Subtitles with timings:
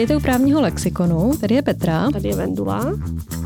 [0.00, 1.36] Vítejte u právního lexikonu.
[1.40, 2.10] Tady je Petra.
[2.12, 2.98] Tady je Vendula.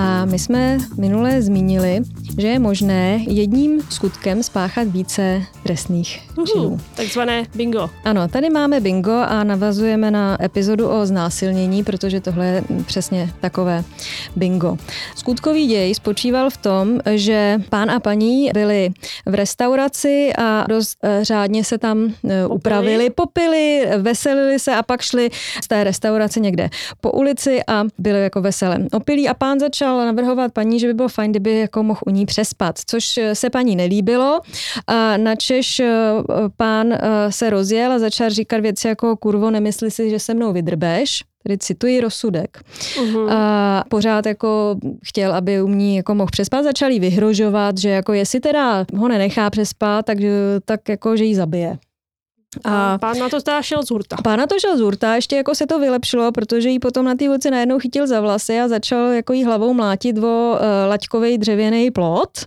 [0.00, 2.00] A my jsme minule zmínili,
[2.38, 6.20] že je možné jedním skutkem spáchat více trestných
[6.52, 6.80] činů.
[6.94, 7.90] Takzvané bingo.
[8.04, 13.84] Ano, tady máme bingo a navazujeme na epizodu o znásilnění, protože tohle je přesně takové
[14.36, 14.76] bingo.
[15.16, 18.90] Skutkový děj spočíval v tom, že pán a paní byli
[19.26, 25.02] v restauraci a dost eh, řádně se tam eh, upravili, popili, veselili se a pak
[25.02, 25.30] šli
[25.64, 26.70] z té restaurace někde
[27.00, 28.78] po ulici a byli jako veselé.
[28.92, 32.26] Opilí a pán začal navrhovat paní, že by bylo fajn, kdyby jako mohl u ní
[32.26, 34.40] přespat, což se paní nelíbilo.
[34.86, 35.88] A načež eh,
[36.56, 36.98] pán eh,
[37.30, 41.58] se rozjel a začal říkat věci jako kurvo, nemyslí si, že se mnou vydrbeš, tedy
[41.58, 42.58] cituji rozsudek.
[42.96, 43.32] Uh-huh.
[43.32, 48.12] A pořád jako chtěl, aby u ní jako mohl přespat, začal jí vyhrožovat, že jako
[48.12, 50.18] jestli teda ho nenechá přespat, tak,
[50.64, 51.78] tak jako, že jí zabije.
[52.64, 54.16] A pán na to teda šel z hurta.
[54.24, 57.14] Pán na to šel z hurta, ještě jako se to vylepšilo, protože jí potom na
[57.14, 61.38] té ulici najednou chytil za vlasy a začal jako jí hlavou mlátit o uh, laťkový
[61.38, 62.38] dřevěný plot,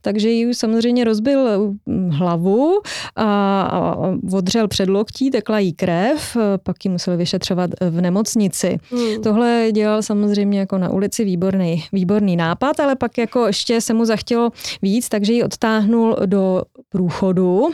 [0.00, 2.80] takže jí samozřejmě rozbil hm, hlavu
[3.16, 3.96] a, a
[4.32, 8.78] odřel předloktí, tekla jí krev, pak ji museli vyšetřovat v nemocnici.
[8.90, 9.22] Hmm.
[9.22, 14.04] Tohle dělal samozřejmě jako na ulici výborný, výborný nápad, ale pak jako ještě se mu
[14.04, 14.50] zachtělo
[14.82, 17.70] víc, takže ji odtáhnul do průchodu,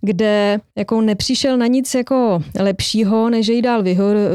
[0.00, 3.82] kde jako nepřišel na nic jako lepšího, než že jí dál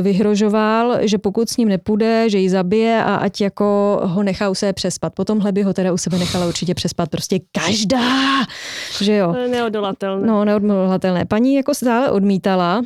[0.01, 4.55] vyhrožoval, že pokud s ním nepůjde, že ji zabije a ať jako ho nechá u
[4.55, 5.13] sebe přespat.
[5.13, 8.43] Potom by ho teda u sebe nechala určitě přespat prostě každá,
[9.01, 9.33] že jo.
[9.51, 10.27] Neodolatelné.
[10.27, 11.25] No, neodolatelné.
[11.25, 12.81] Paní jako stále odmítala,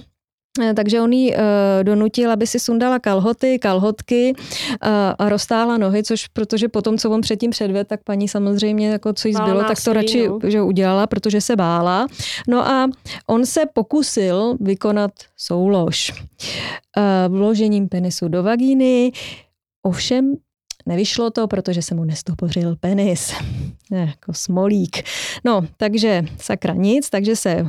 [0.74, 1.40] takže on jí uh,
[1.84, 7.22] donutil, aby si sundala kalhoty, kalhotky uh, a roztáhla nohy, což protože potom, co on
[7.22, 10.40] předtím předved, tak paní samozřejmě, jako co jí zbylo, tak to radši no.
[10.44, 12.08] že udělala, protože se bála.
[12.48, 12.88] No a
[13.28, 19.12] on se pokusil vykonat soulož uh, vložením penisu do vagíny,
[19.84, 20.36] ovšem
[20.86, 23.34] Nevyšlo to, protože se mu nestopořil penis.
[23.92, 24.98] Ne, jako smolík.
[25.46, 27.66] No, takže sakra nic, takže se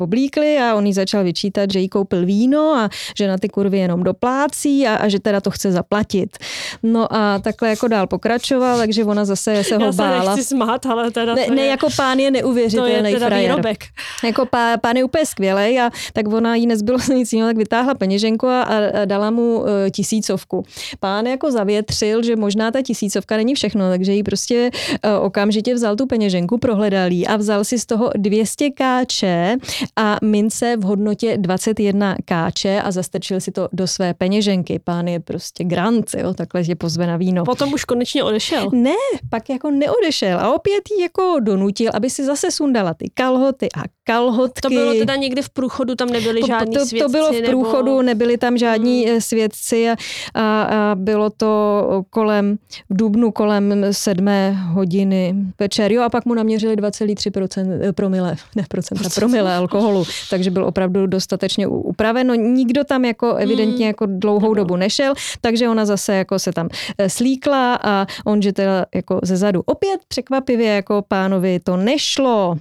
[0.00, 3.78] oblíkli a on jí začal vyčítat, že jí koupil víno a že na ty kurvy
[3.78, 6.38] jenom doplácí a, a že teda to chce zaplatit.
[6.82, 10.24] No a takhle jako dál pokračoval, takže ona zase se ho Já bála.
[10.24, 13.50] Já se smát, ale teda ne, ne, jako pán je neuvěřitelný to je teda frajer.
[13.50, 13.84] Výrobek.
[14.24, 17.94] Jako pán, pán je úplně skvělý a tak ona jí nezbylo nic jiného, tak vytáhla
[17.94, 20.64] peněženku a, a dala mu uh, tisícovku.
[21.00, 24.70] Pán jako zavětřil, že možná možná ta tisícovka není všechno, takže jí prostě
[25.02, 29.56] eh, okamžitě vzal tu peněženku, prohledal jí a vzal si z toho 200 káče
[29.96, 34.78] a mince v hodnotě 21 káče a zastrčil si to do své peněženky.
[34.78, 37.44] Pán je prostě grant, jo, takhle je pozve na víno.
[37.44, 38.70] Potom už konečně odešel.
[38.72, 43.68] Ne, pak jako neodešel a opět jí jako donutil, aby si zase sundala ty kalhoty
[43.76, 44.60] a kalhotky.
[44.60, 47.04] To bylo teda někde v průchodu, tam nebyli to, žádní to, svědci?
[47.04, 48.02] To bylo v průchodu, nebo...
[48.02, 49.20] nebyli tam žádní hmm.
[49.20, 49.96] svědci a,
[50.34, 52.58] a, a bylo to kolem
[52.90, 55.92] v Dubnu kolem sedmé hodiny večer.
[55.92, 61.06] Jo, a pak mu naměřili 2,3 eh, promile, ne procenta, promile alkoholu, takže byl opravdu
[61.06, 62.26] dostatečně upraven.
[62.26, 63.86] No nikdo tam jako evidentně hmm.
[63.86, 66.68] jako dlouhou dobu nešel, takže ona zase jako se tam
[66.98, 72.56] eh, slíkla a on, že teda jako ze zadu opět překvapivě jako pánovi to nešlo.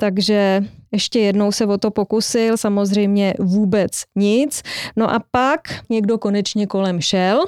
[0.00, 4.62] Takže ještě jednou se o to pokusil, samozřejmě vůbec nic.
[4.96, 5.60] No a pak
[5.90, 7.44] někdo konečně kolem šel,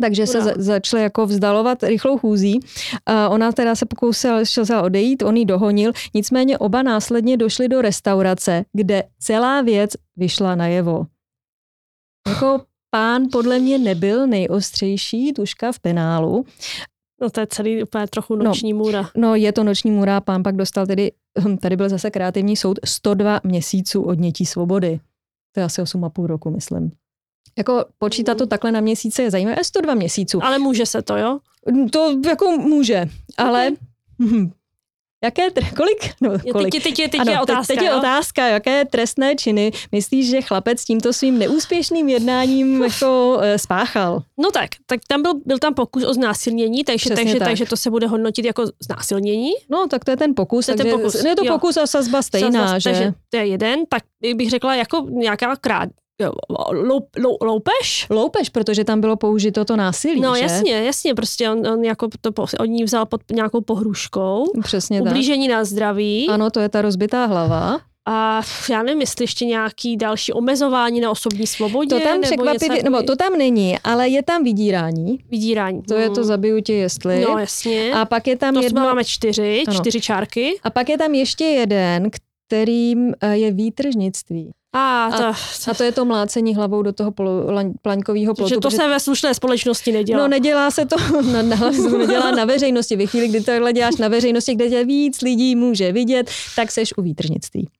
[0.00, 2.60] takže se za, začali jako vzdalovat rychlou chůzí.
[3.06, 7.82] A ona teda se pokusila šel odejít, on ji dohonil, nicméně oba následně došli do
[7.82, 11.06] restaurace, kde celá věc vyšla najevo.
[12.28, 12.60] Jako
[12.90, 16.44] pán podle mě nebyl nejostřejší tuška v penálu.
[17.20, 19.10] No to je celý úplně trochu no, noční no, můra.
[19.16, 21.12] No je to noční můra, pán pak dostal tedy,
[21.44, 25.00] hm, tady byl zase kreativní soud, 102 měsíců odnětí svobody.
[25.52, 26.92] To je asi 8,5 roku, myslím.
[27.58, 28.48] Jako počítat to mhm.
[28.48, 30.44] takhle na měsíce je zajímavé, 102 měsíců.
[30.44, 31.38] Ale může se to, jo?
[31.92, 33.06] To jako může,
[33.36, 33.70] ale
[34.22, 34.50] okay.
[35.24, 35.42] Jaké,
[35.76, 36.72] kolik, no, kolik?
[36.72, 40.42] Teď, teď, teď ano, je otázka, teď, teď je otázka, jaké trestné činy myslíš, že
[40.42, 44.22] chlapec tímto svým neúspěšným jednáním jako e, spáchal?
[44.38, 47.48] No tak, tak tam byl, byl tam pokus o znásilnění, takže, takže, tak.
[47.48, 49.50] takže to se bude hodnotit jako znásilnění.
[49.70, 51.24] No tak to je ten pokus, to je, takže, ten pokus.
[51.24, 51.52] je to jo.
[51.52, 52.90] pokus a sazba stejná, sazba, že?
[52.90, 54.02] Takže to je jeden, tak
[54.34, 55.88] bych řekla jako nějaká krát,
[56.72, 58.06] Lou, lou, loupež?
[58.10, 60.42] Loupež, protože tam bylo použito to násilí, No že?
[60.42, 64.44] jasně, jasně, prostě on, on jako to od ní vzal pod nějakou pohruškou.
[64.62, 65.56] Přesně Ublížení tak.
[65.56, 66.28] na zdraví.
[66.28, 67.80] Ano, to je ta rozbitá hlava.
[68.08, 71.96] A já nevím, jestli ještě nějaký další omezování na osobní svobodě.
[71.96, 75.18] To tam překvapivě, nebo to tam není, ale je tam vydírání.
[75.30, 75.82] Vydírání.
[75.82, 76.02] To hmm.
[76.02, 76.24] je to hmm.
[76.24, 77.20] zabiju tě jestli.
[77.20, 77.92] No jasně.
[77.94, 78.82] A pak je tam to jedno...
[78.82, 79.80] máme čtyři, ano.
[79.80, 80.58] čtyři čárky.
[80.62, 82.10] A pak je tam ještě jeden,
[82.46, 84.50] kterým eh, je výtržnictví.
[84.74, 85.34] A, to, a,
[85.70, 87.12] a to je to mlácení hlavou do toho
[87.82, 88.48] plaňkového plotu.
[88.48, 90.22] Že to protože, se ve slušné společnosti nedělá.
[90.22, 90.96] No nedělá se to,
[91.32, 92.96] na, na, se to nedělá na veřejnosti.
[92.96, 96.96] Ve chvíli, kdy tohle děláš na veřejnosti, kde tě víc lidí může vidět, tak seš
[96.96, 97.70] u výtržnictví.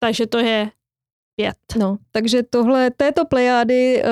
[0.00, 0.70] Takže to je
[1.42, 1.56] pět.
[1.78, 4.10] No, takže tohle, této plejády uh,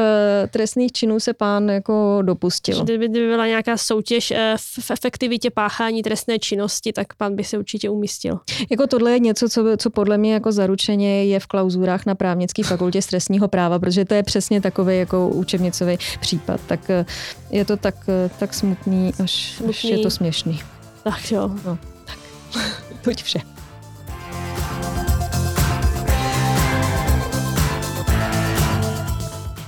[0.51, 2.85] trestných činů se pán jako dopustil.
[2.85, 4.37] Kdyby, kdyby byla nějaká soutěž uh,
[4.81, 8.39] v efektivitě páchání trestné činnosti, tak pán by se určitě umístil.
[8.71, 12.63] Jako tohle je něco, co, co podle mě jako zaručeně je v klauzurách na právnické
[12.65, 16.61] fakultě z trestního práva, protože to je přesně takový jako učebnicový případ.
[16.67, 17.07] Tak uh,
[17.51, 19.71] je to tak, uh, tak smutný, až, smutný.
[19.71, 20.61] až je to směšný.
[21.05, 21.51] Tak jo.
[21.67, 22.19] No, tak.
[23.03, 23.60] Toť vše.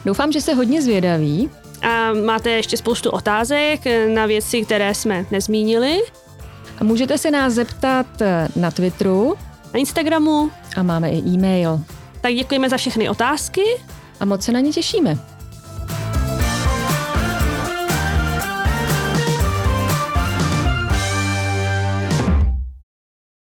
[0.04, 1.50] Doufám, že se hodně zvědaví.
[1.82, 3.80] A máte ještě spoustu otázek
[4.14, 6.00] na věci, které jsme nezmínili.
[6.78, 8.06] A můžete se nás zeptat
[8.56, 9.34] na Twitteru,
[9.74, 11.80] na Instagramu a máme i e-mail.
[12.20, 13.62] Tak děkujeme za všechny otázky
[14.20, 15.18] a moc se na ně těšíme.